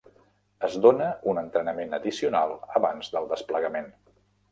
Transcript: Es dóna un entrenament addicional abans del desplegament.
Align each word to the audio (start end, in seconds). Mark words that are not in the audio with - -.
Es 0.67 0.77
dóna 0.85 1.09
un 1.33 1.41
entrenament 1.41 1.93
addicional 1.97 2.55
abans 2.81 3.13
del 3.17 3.29
desplegament. 3.35 3.93